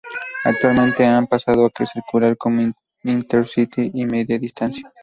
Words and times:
Actualmente 0.45 1.05
han 1.05 1.27
pasado 1.27 1.67
a 1.67 1.85
circular 1.85 2.35
como 2.35 2.73
Intercity 3.03 3.91
y 3.93 4.07
Media 4.07 4.39
Distancia. 4.39 4.91